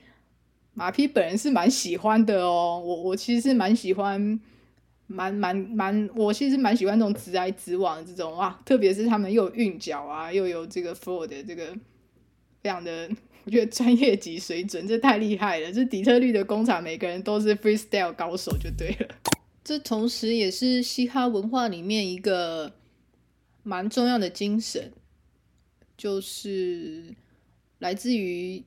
[0.75, 2.83] 马匹本人是蛮喜欢的哦。
[2.85, 4.41] 我我其实是蛮喜欢，
[5.07, 11.75] 蛮蛮蛮，我其实蛮喜欢这种直来直往的这种哇，特别是他们又有韵脚啊，又有这个 flow 的这个
[12.63, 13.11] 非常的。
[13.47, 15.71] 我觉得专业级水准，这太厉害了！
[15.71, 19.07] 这底特律的工厂，每个人都是 freestyle 高手，就对了。
[19.65, 22.77] 这同时也是嘻哈文化里面一个
[23.63, 24.93] 蛮重要的精神，
[25.97, 27.15] 就是
[27.79, 28.63] 来自于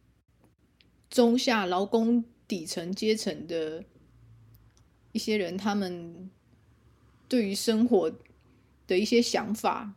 [1.08, 3.84] 中下劳工底层阶层的
[5.12, 6.32] 一些人，他们
[7.30, 8.12] 对于生活
[8.88, 9.94] 的一些想法。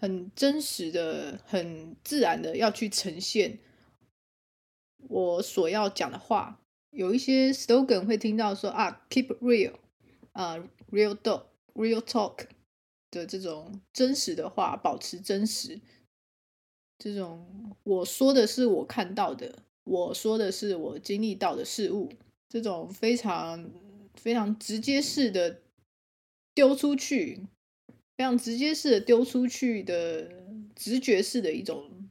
[0.00, 3.58] 很真实的、很自然的要去呈现
[5.08, 6.60] 我所要讲的话。
[6.90, 9.74] 有一些 slogan 会听到说啊，keep real，
[10.32, 10.56] 啊
[10.90, 12.46] ，real talk，real talk
[13.10, 15.80] 的这种真实的话，保持真实。
[16.98, 22.10] 这种我说的是我看到的，我说的是我经历到的事物。
[22.48, 23.70] 这种非常
[24.14, 25.60] 非常直接式的
[26.54, 27.42] 丢出去。
[28.16, 30.28] 非常直接式的丢出去的
[30.74, 32.10] 直觉式的一种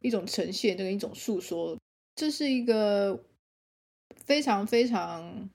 [0.00, 1.78] 一种呈现，跟一种诉说，
[2.16, 3.22] 这是一个
[4.24, 5.48] 非常非常，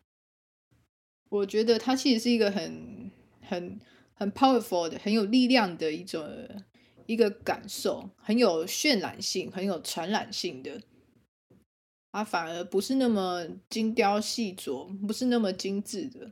[1.30, 3.80] 我觉得它其实是一个很很
[4.14, 6.26] 很 powerful 的、很有力量的一种
[7.06, 10.80] 一个感受，很有渲染性、很有传染性的。
[12.12, 16.32] 它反而不是那么精雕细琢，不是那么精致的。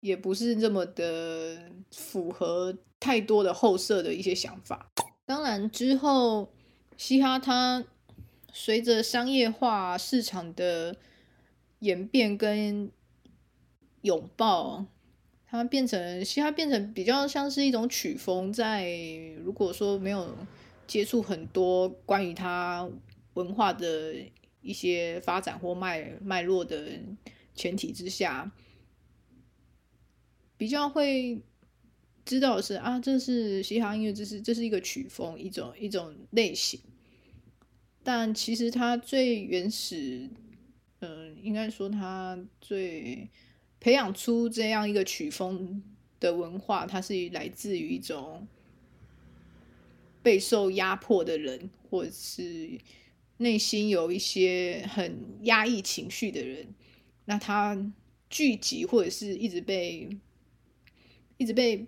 [0.00, 4.90] 也不是这么的符合太多的后设的一些想法。
[5.26, 6.50] 当然之后，
[6.96, 7.84] 嘻哈它
[8.50, 10.96] 随着商业化市场的
[11.80, 12.90] 演变跟
[14.00, 14.86] 拥抱，
[15.46, 18.50] 它变成嘻哈变成比较像是一种曲风。
[18.50, 18.88] 在
[19.44, 20.34] 如果说没有
[20.86, 22.88] 接触很多关于它
[23.34, 24.14] 文化的
[24.62, 26.98] 一些发展或脉脉络的
[27.54, 28.50] 前提之下。
[30.56, 31.40] 比较会
[32.22, 36.78] 知道的是啊，这是嘻哈音乐，这是这是一个曲风，一种一种类型。
[38.02, 40.28] 但其实它最原始，
[41.00, 43.28] 嗯、应该说他最
[43.80, 45.82] 培养出这样一个曲风
[46.18, 48.46] 的文化，它是来自于一种
[50.22, 52.78] 备受压迫的人，或者是
[53.38, 56.68] 内心有一些很压抑情绪的人，
[57.24, 57.92] 那他
[58.28, 60.08] 聚集或者是一直被。
[61.40, 61.86] 一直被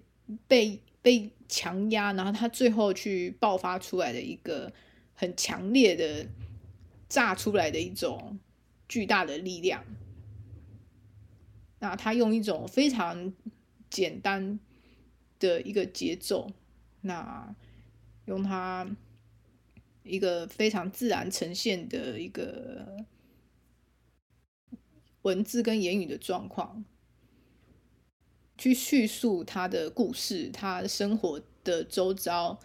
[0.49, 4.73] 被被强压，然后他最后去爆发出来的一个
[5.13, 6.27] 很强烈的
[7.07, 8.39] 炸出来的一种
[8.93, 9.83] 巨大的力量。
[11.79, 13.33] 那他用一种非常
[13.89, 14.61] 简单
[15.39, 16.53] 的一个节奏，
[17.01, 17.57] 那
[18.27, 18.87] 用他
[20.03, 23.07] 一个非常自然呈现的一个
[25.23, 26.85] 文字跟言语的状况。
[28.59, 32.61] 去叙述他的故事，他生活的周遭，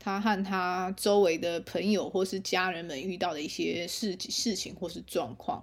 [0.00, 5.62] 他和他周围的朋友或是家人们遇到的一些事事情或是状况。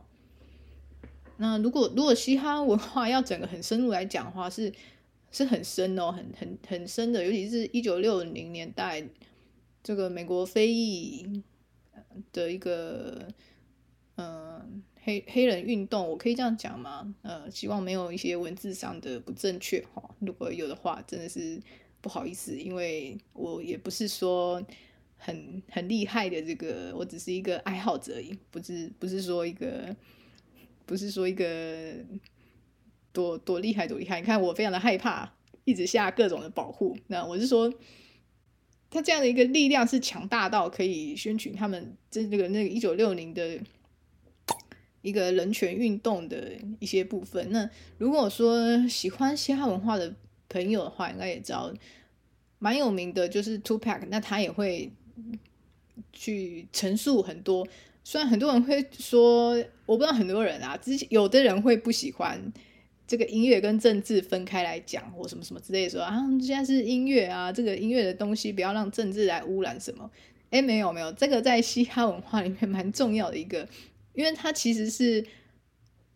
[1.37, 4.71] 那如果如果嘻哈文化要整个很深入来讲的话，是
[5.31, 9.03] 是很深哦，很很很深的，尤其是一九六零年代
[9.83, 11.43] 这个美国非裔
[12.31, 13.27] 的一个
[14.15, 14.65] 呃
[15.03, 17.13] 黑黑人运动，我可以这样讲吗？
[17.21, 21.61] 呃，希望没有一些文字上的不正确哈，如果有的话，真的是
[22.07, 24.65] 不好意思，因为我也不是说
[25.17, 29.93] 很很厉害的这个，我只是一个爱好者而已，不是不是说一个
[30.85, 31.93] 不是说一个
[33.11, 35.33] 多多厉害多厉害，你看我非常的害怕，
[35.65, 37.73] 一直下各种的保护，那我是说。
[38.89, 43.59] 他这样的一个力量是强大到可以宣举他们这这个那个一九六零的
[45.01, 47.51] 一个人权运动的一些部分。
[47.51, 50.15] 那如果说喜欢嘻哈文化的
[50.47, 51.69] 朋友的话，应该也知道
[52.59, 54.07] 蛮有名的，就是 Tupac。
[54.09, 54.91] 那他也会
[56.11, 57.67] 去陈述很多，
[58.03, 59.51] 虽然很多人会说，
[59.85, 62.51] 我不知道很多人啊，之前有的人会不喜欢。
[63.09, 70.11] 这个音乐跟政治分开来讲，或什么什么之类说啊，现在是音乐啊，这个音乐的东西不要让政治来污染什么。
[70.49, 73.65] 诶，没有没有，这个在嘻哈文化里面蛮重要的一个，
[74.13, 75.25] 因为它其实是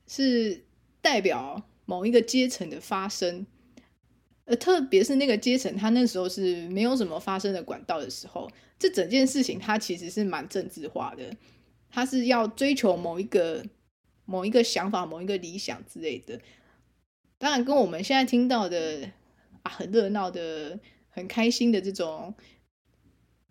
[0.05, 0.65] 是
[0.99, 3.47] 代表某一个阶层的发声，
[4.55, 11.35] 特别是那个阶层，他那时候是没有什么发生的管道的时候，这整件事情它其实是蛮政治化的，
[11.89, 13.63] 它是要追求某一个
[14.25, 16.39] 某一个想法、某一个理想之类的。
[17.37, 19.09] 当然，跟我们现在听到的
[19.63, 22.33] 啊，很热闹的、很开心的这种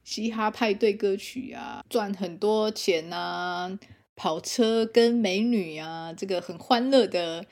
[0.05, 3.79] 嘻哈派对歌曲啊，赚很多钱啊，
[4.15, 7.47] 跑车跟美女啊，这个很欢乐的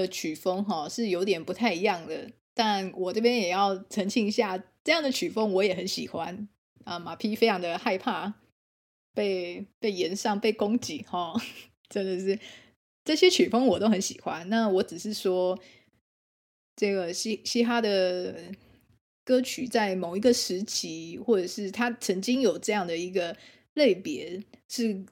[0.00, 2.30] 的曲风哈，是有点不太一样的。
[2.54, 6.48] 但我这边也要澄清一下，这样的曲风我也很喜欢
[6.84, 6.98] 啊。
[6.98, 8.34] 马匹非常的害怕
[9.12, 11.34] 被被炎上、被攻击哈，
[11.88, 12.38] 真的是。
[13.04, 14.48] 这些曲风我都很喜欢。
[14.48, 15.58] 那我只是说，
[16.74, 18.34] 这个嘻嘻哈的
[19.24, 23.36] 歌曲在某一个时期，或者是他曾经有这样的一个
[23.74, 25.04] 类别，是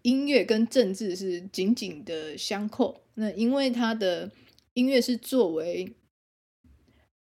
[0.00, 3.03] 音乐跟政治是紧紧的相扣。
[3.14, 4.30] 那因为他的
[4.74, 5.92] 音乐是作为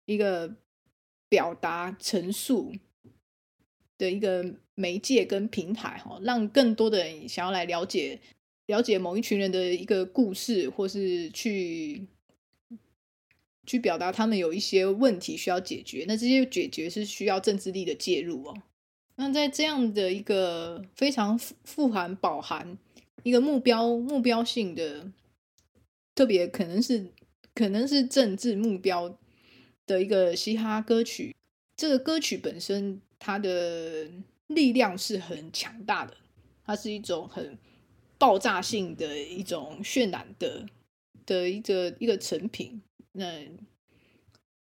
[0.05, 0.55] 一个
[1.29, 2.73] 表达陈述
[3.97, 8.19] 的一个媒介跟平台，哈，让更多的人想要来了解。
[8.67, 12.07] 了解某一群人的一个故事，或是去
[13.65, 18.55] 去表达他们有一些问题需要解决，那这些解决是需要政治力的介入哦。
[19.17, 22.77] 那在这样的一个非常富含、饱含
[23.23, 25.11] 一个目标目标性的，
[26.15, 27.11] 特别可能是
[27.53, 29.17] 可能是政治目标
[29.85, 31.35] 的一个嘻哈歌曲，
[31.75, 34.09] 这个歌曲本身它的
[34.47, 36.17] 力量是很强大的，
[36.65, 37.57] 它是一种很。
[38.19, 40.65] 爆炸性的一种渲染的
[41.25, 43.25] 的一个一个成品，那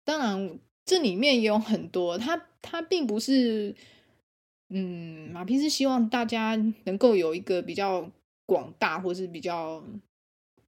[0.03, 3.75] 当然这里面也有很多，它它并不是，
[4.71, 8.11] 嗯，马匹是希望大家能够有一个比较
[8.47, 9.85] 广大或是比较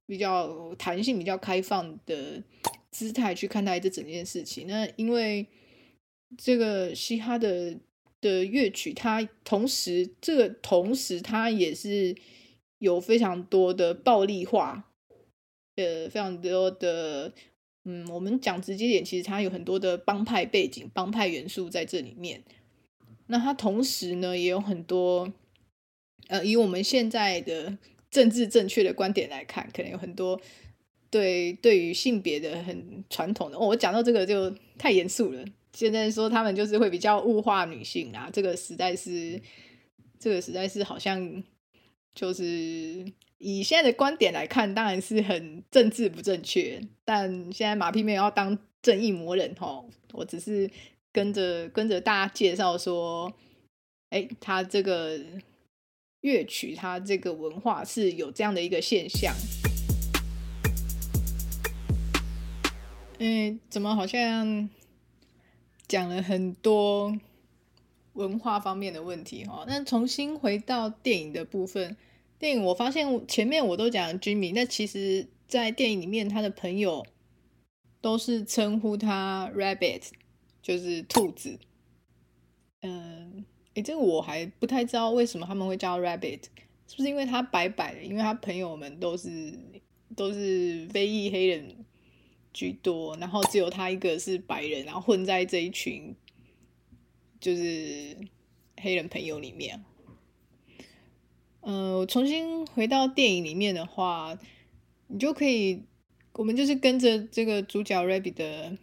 [0.05, 2.43] 比较弹性、比较开放的
[2.91, 4.67] 姿态去看待这整件事情。
[4.67, 5.47] 那因为
[6.37, 7.77] 这个嘻哈的
[8.21, 12.15] 的乐曲，它同时这个同时它也是。
[12.79, 14.91] 有非常多的暴力化，
[15.77, 17.31] 呃，非常多的，
[17.85, 22.43] 嗯，我们讲直接点，其实它有很多的帮派背景、帮派元素在这里面。
[23.27, 25.31] 那它同时呢，也有很多，
[26.27, 27.77] 呃，以我们现在的
[28.13, 30.39] 政治正确的观点来看，可能有很多
[31.09, 33.57] 对对于性别的很传统的。
[33.57, 35.43] 哦，我讲到这个就太严肃了。
[35.73, 39.41] 现在说他们就是会比较物化女性啊，这个实在是，
[40.19, 41.43] 这个实在是好像。
[42.15, 43.03] 就是
[43.39, 46.79] 以现在的观点来看，当然是很政治不正确。
[47.03, 50.69] 但现在马屁没有要当正义魔人吼，我只是
[51.11, 53.33] 跟着跟着大家介绍说，
[54.11, 55.19] 哎，他这个
[56.23, 59.33] 乐曲，他这个文化是有这样的一个现象。
[63.19, 64.69] 嗯，怎么好像
[65.87, 67.15] 讲了很多？
[68.13, 71.97] 文化方面的问题哈，那重新回到电影的部分，
[72.37, 77.03] 电影我发现前面我都讲 Jimmy，那其实，在电影里面他的朋友
[78.01, 80.11] 都是称呼他 Rabbit，
[80.61, 81.57] 就是兔子。
[82.81, 83.43] 嗯，
[83.73, 86.43] 诶，这个我还不太知道为什么他们会叫 Rabbit，
[86.87, 88.03] 是不是因为他白白的？
[88.03, 89.59] 因为他朋友们都是
[90.15, 91.85] 都是非裔黑人
[92.53, 96.15] 居多，然后只有他一个是白人，然后混在这一群。
[97.39, 98.15] 就是
[98.79, 99.83] 黑人朋友里面，
[101.59, 104.39] 呃，我重新回到电影里面的话，
[105.07, 105.83] 你就可以，
[106.35, 108.77] 我们就是跟着这个主角 Rabbit 的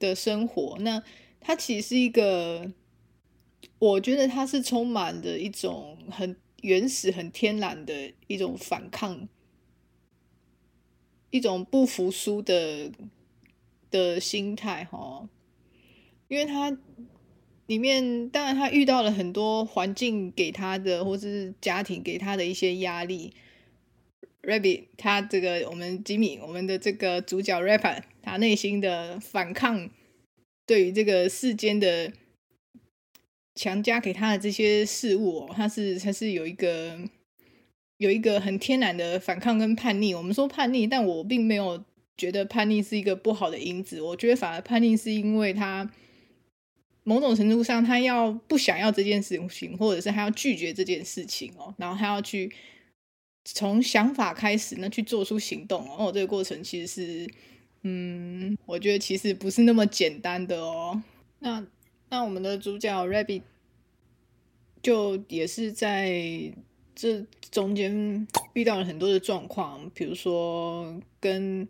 [0.00, 0.78] 的生活。
[0.80, 1.00] 那
[1.40, 2.72] 他其实是一个，
[3.78, 9.28] 我觉得他是充满着一种很原始、很天然的一种反抗，
[11.30, 12.90] 一种不服输的
[13.90, 15.28] 的心态哈。
[16.26, 16.76] 因为他
[17.66, 23.32] 里面当然他遇到了很多环境给他的，或是家庭给他的一些压力。
[24.42, 29.90] Rabbit 他这个我们吉米，我们的这个主角 Rapper，他内心的反抗，
[30.66, 32.12] 对于这个世间的
[33.58, 36.96] 强加给他的这些事物哦，他是他是有一个
[37.96, 40.14] 有一个很天然的反抗跟叛逆。
[40.14, 41.84] 我们说叛逆，但我并没有
[42.16, 44.00] 觉得叛逆是一个不好的因子。
[44.00, 45.90] 我觉得反而叛逆是因为他
[47.02, 52.52] 某种程度上他要不想要这件事情，或者是他要拒绝这件事情哦，然后他要去。
[53.50, 57.30] 从想法开始，那去做出行动哦，这个过程其实是，
[57.80, 61.02] 嗯，我觉得其实不是那么简单的哦。
[61.38, 61.66] 那
[62.10, 63.42] 那我们的主角 Rabbit
[64.82, 66.52] 就也是在
[66.94, 71.68] 这中间遇到了很多的状况，比如说跟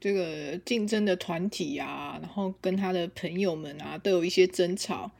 [0.00, 5.10] 这个竞争的团体啊，然后跟他的朋友们啊都有一些争吵。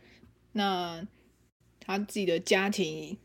[0.53, 1.07] 那
[1.81, 3.17] 他自己的家庭。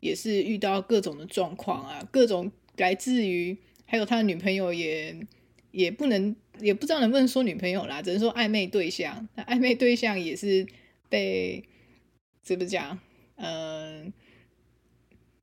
[0.00, 3.56] 也是遇到各种的状况啊，各种来自于，
[3.86, 5.26] 还有他的女朋友也
[5.70, 9.28] 也不能，也不知道能不能说女朋友啦，只能说暧昧对象。
[9.34, 10.66] 那暧昧对象也是
[11.08, 11.62] 被
[12.42, 12.98] 怎么讲？
[13.36, 14.12] 嗯、呃，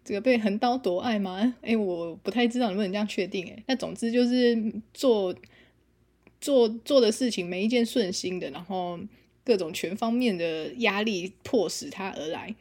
[0.03, 1.55] 这个被横刀夺爱吗？
[1.62, 3.45] 哎，我不太知道能不能这样确定。
[3.47, 5.36] 哎，那总之就是做
[6.39, 8.99] 做做的事情没一件顺心的，然后
[9.43, 12.55] 各种全方面的压力迫使他而来。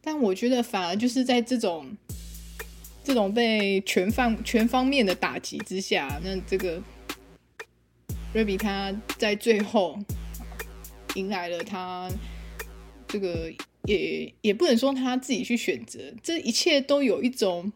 [0.00, 1.96] 但我觉得，反而就是在这种
[3.02, 6.82] 这种被全方全方面的打击之下，那这个
[8.32, 9.98] 瑞比他在最后
[11.14, 12.10] 迎来了他
[13.06, 13.50] 这个
[13.84, 17.72] 也也不能说他自己去选择，这一切都有一种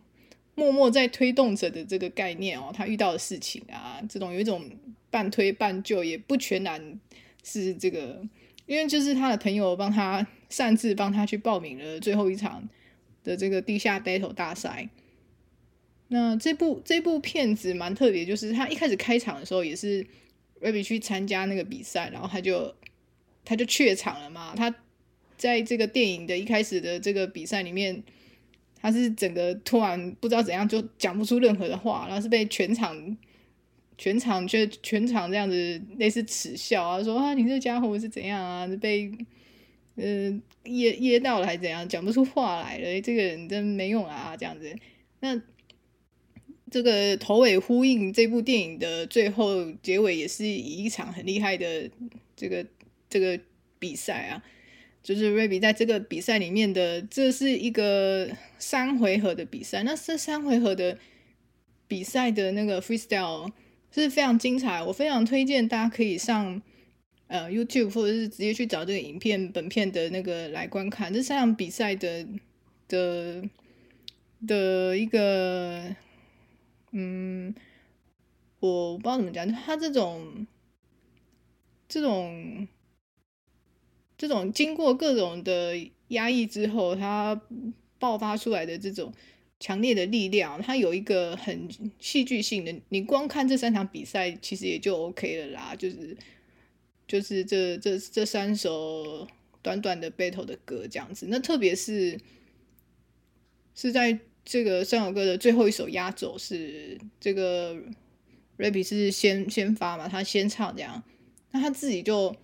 [0.55, 2.71] 默默在推动着的这个概念哦。
[2.75, 4.63] 他遇到的事情啊，这种有一种
[5.11, 7.01] 半推半就，也不全然
[7.43, 8.23] 是这个。
[8.67, 12.67] 因为就是他的朋友帮他擅自帮他去报名了最后一场
[13.25, 14.89] 的这个地下 battle 大赛。
[16.09, 20.07] 那这部这部片子蛮特别，就是他一开始开场的时候也是
[20.63, 22.75] Ruby 去参加那个比赛，然后他就
[23.45, 24.55] 他就怯场了嘛。
[24.57, 24.75] 他
[25.37, 28.03] 在这个电影的一开始的这个比赛里面，
[28.81, 33.17] 他是整个突然不知道怎样就讲不出任何的话，然后是被全场。
[33.99, 38.67] 全场就全场这样子类似耻笑啊，说啊，你这家伙是怎样啊？
[38.81, 39.09] 被
[39.95, 40.05] 呃
[40.65, 41.87] 噎噎到了还是怎样？
[41.89, 44.35] 讲不出话来了，这个人真没用啊！
[44.37, 44.75] 这样子，
[45.21, 45.41] 那
[46.73, 51.89] 这个头尾呼应，这部电影的最后结尾也是以一场很厉害的
[52.35, 52.67] 这个
[53.09, 53.39] 这个
[53.79, 54.43] 比赛啊，
[55.05, 59.85] 就是 Rabbit 在这个比赛里面的，这是一个三回合的比赛。
[59.85, 60.99] 那这三回合的
[61.87, 63.53] 比赛的那个 freestyle。
[63.95, 66.63] 是非常精彩，我非常推荐大家可以上
[67.27, 71.13] 呃 YouTube 或者是直接去找这个影片本片的那个来观看。
[71.13, 72.27] 这三场比赛的
[72.89, 73.43] 的
[74.47, 75.95] 的一个，
[76.93, 77.55] 嗯，
[78.61, 80.47] 我不知道怎么讲，他这种
[81.89, 82.67] 这种
[84.17, 87.43] 这种经过各种的压抑之后，他
[87.99, 89.13] 爆发出来的这种。
[89.65, 91.69] 强烈的力量，它有一个很
[92.01, 92.75] 戏剧性的。
[92.89, 95.77] 你光看这三场比赛，其实也就 OK 了啦。
[95.77, 96.17] 就是
[97.07, 99.29] 就是这这这三首
[99.63, 101.27] 短短的 battle 的歌这样子。
[101.29, 102.19] 那特别是
[103.77, 107.75] 是在这个三首歌的最后一首压轴，是这个
[108.59, 111.03] ，Rap 是先先发嘛，他先唱这样，
[111.51, 112.35] 那他自己就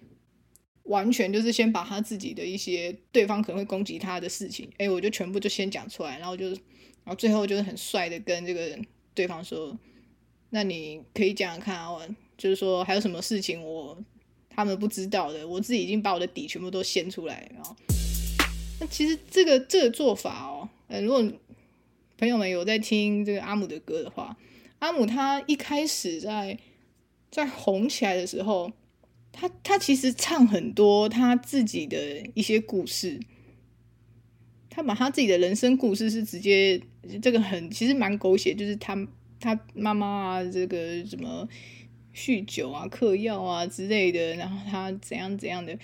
[0.84, 6.60] 完全就是先把他自己的一些对方可能会攻击他的事情，哎，我就全部就先讲出来，然后就是。
[7.04, 8.78] 然后最后就是很帅的跟这个
[9.14, 9.74] 对方说
[10.50, 11.98] ：“那你可以讲讲看啊，
[12.36, 13.96] 就是说还有什么事情我
[14.50, 17.74] 他们不知道的，我自己已经把我的底全部都掀出来。”然后，
[18.78, 21.22] 那其实这个这个做法哦，呃，如果
[22.18, 24.36] 朋友们有在听这个阿姆的歌的话，
[24.80, 26.58] 阿姆他一开始在
[27.30, 28.72] 在红起来的时候，
[29.30, 33.20] 他他其实唱很多他自己的一些故事。
[34.68, 36.80] 他把他自己的人生故事是直接
[37.20, 38.96] 这个很其实蛮狗血，就是他
[39.40, 41.48] 他妈妈啊，这个什么
[42.14, 45.76] 酗酒啊、嗑药啊之类的，然后他怎样怎样的，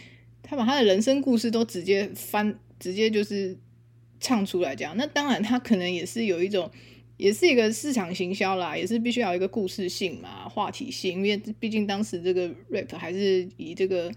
[0.42, 3.56] 他把他的人生故事都直接翻，直接就是
[4.20, 4.96] 唱出来这样。
[4.96, 6.70] 那当然，他可能也是有一种，
[7.16, 14.12] 也是一个市场行销啦，也是必须要有一个故事性嘛、话题性，因为毕竟当时这个 rap 还是以这个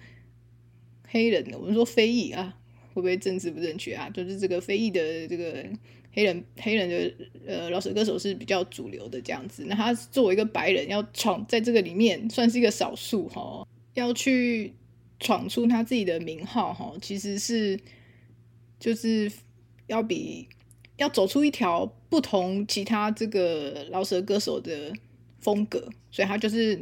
[1.08, 2.58] 黑人的，我们说非裔啊。
[2.94, 4.10] 会不会政治不正确啊？
[4.10, 5.64] 就是这个非裔的这个
[6.12, 7.14] 黑人黑人的
[7.46, 9.66] 呃老舌歌手是比较主流的这样子。
[9.68, 14.74] 那他作为一个白人，要闯在这个里面，算是一个少数哈，要去
[15.20, 17.80] 闯出他自己的名号哈，其实是
[18.80, 19.32] 就是
[19.88, 20.48] 要比
[20.98, 24.94] 要走出一条不同其他这个饶舌歌手的
[25.40, 26.80] 风格，所以他就是。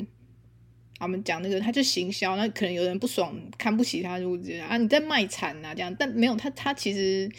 [0.97, 7.29] 我们讲那个，他就行销，那可能有人不爽，看不起他，就觉得啊你在卖惨啊这样，但没有他，他其实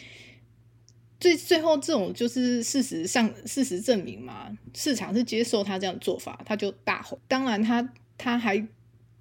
[1.19, 7.19] 最最后这种就是事实上，事实证明嘛，市场是接受他这样的做法，他就大红。
[7.27, 8.63] 当然，他他还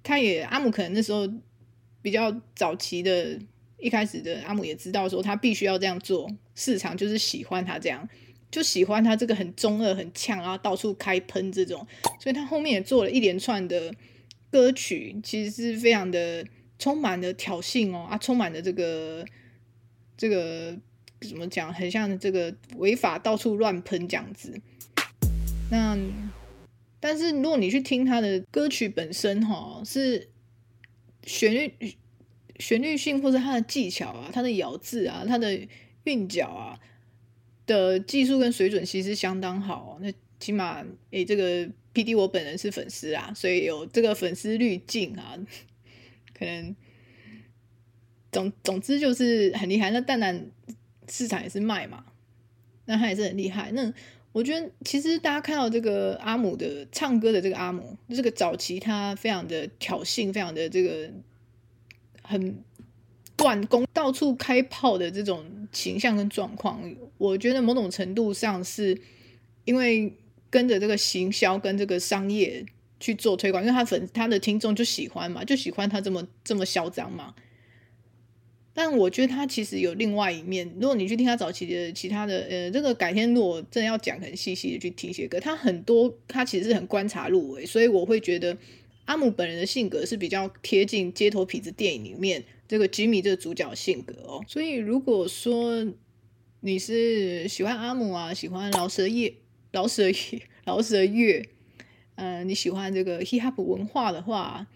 [0.02, 1.26] 他也阿姆可能那时候
[2.02, 3.40] 比较早期的，
[3.78, 8.08] 一开始的阿姆也知道说他必须要这样做，市场就是喜欢他这样，
[8.50, 11.86] 就喜欢他这个很中二、很呛，然后到处开喷这种，
[12.20, 13.92] 所以他后面也做了一连串的。
[14.48, 16.46] 歌曲其实是非常的
[16.78, 19.22] 充满了挑衅哦啊，充满了这个
[20.16, 20.74] 这个
[21.20, 24.58] 怎么讲，很像这个违法到处乱喷这样子。
[25.70, 25.98] 那
[27.00, 30.30] 但是如果你去听他的歌曲本身哈，是
[31.24, 31.74] 旋律
[32.58, 35.58] 旋律性或者他的技巧啊，他的咬字啊，他的
[36.04, 36.78] 韵脚啊
[37.66, 39.98] 的技术跟水准其实相当好。
[40.00, 41.68] 那起码诶、这个。
[41.96, 45.34] P D，我本人是粉丝啊，所以有这个粉丝滤镜啊，
[46.38, 46.76] 可能
[48.30, 49.90] 总总之就是很厉害。
[49.90, 50.50] 那蛋蛋
[51.08, 52.04] 市场也是卖嘛，
[52.84, 53.72] 那他也是很厉害。
[53.72, 53.90] 那
[54.32, 61.10] 我觉得其实大家看到这个阿姆的唱歌的这个阿姆，这个早期他非常的挑衅，非常的这个
[62.26, 62.62] 很
[63.36, 66.80] 断供、到处开炮的这种形象跟状况，
[67.18, 69.00] 我觉得某种程度上是
[69.64, 70.12] 因为。
[70.48, 72.64] 跟着这个行销跟这个商业
[73.00, 77.34] 去做推广，因为他粉他的听众就喜欢嘛，就喜欢他这么这么嚣张嘛。
[78.72, 80.72] 但我觉得他其实有另外一面。
[80.80, 88.56] 如果你去听他早期的其他的，呃，这个改天如果真的要讲，很细细的去听些歌，他很多他其实是很观察入微，所以我会觉得
[89.06, 94.44] 阿姆本人的性格是比较贴近街头痞子电影里面这个吉米这个主角性格哦。
[94.46, 95.84] 所以如果说
[96.60, 99.34] 你是喜欢阿姆啊，喜欢饶舌叶。
[99.72, 101.46] 饶舌乐， 饶舌乐，
[102.14, 104.66] 嗯、呃，你喜欢这个 hip hop 文化的话，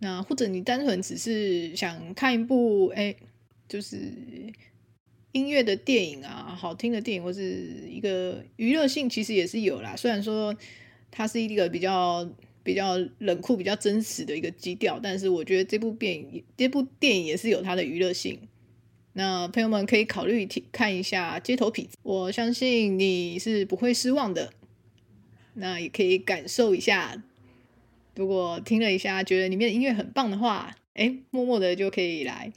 [0.00, 3.14] 那或者你单纯只是想看一部，哎，
[3.68, 3.96] 就是
[5.30, 9.94] 音乐的电影啊，好听的电影，或是一个娱乐性，其实也是有啦。
[9.94, 10.52] 虽然说
[11.12, 12.28] 它是一个比较
[12.66, 18.40] 比较冷酷、比较真实的一个基调，但是我觉得这部电影，这部电影也是有它的娱乐性。
[19.12, 24.52] 那朋友们可以考虑听看一下《街头痞子》，我相信你是不会失望的。
[25.54, 27.22] 那也可以感受一下，
[28.16, 32.52] 如果听了一下觉得里面的音乐很棒的话，哎，默默的就可以来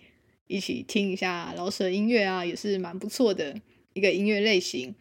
[0.47, 3.55] 一起听一下饶舌音乐啊，也是蛮不错的
[3.93, 4.95] 一个音乐类型。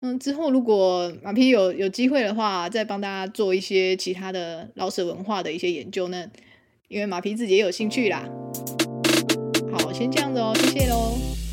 [0.00, 6.30] 嗯，之后如果马匹有有机会的话，再帮大家做一些其他的老舍文化的一些研究呢，
[6.86, 8.28] 因为马匹自己也有兴趣啦。
[9.72, 11.47] 好，先这样子哦，谢谢喽。